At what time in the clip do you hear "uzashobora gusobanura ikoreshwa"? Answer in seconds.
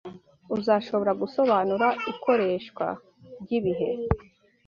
0.57-2.85